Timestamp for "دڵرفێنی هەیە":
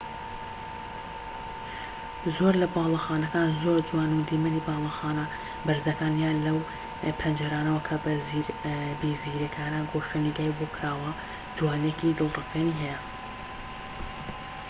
12.19-12.99